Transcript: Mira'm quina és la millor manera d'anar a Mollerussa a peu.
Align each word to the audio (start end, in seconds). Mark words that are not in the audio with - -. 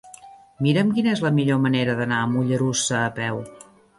Mira'm 0.67 0.93
quina 0.95 1.11
és 1.17 1.21
la 1.25 1.31
millor 1.35 1.59
manera 1.67 1.95
d'anar 2.01 2.21
a 2.21 2.31
Mollerussa 2.31 2.97
a 3.05 3.15
peu. 3.23 3.41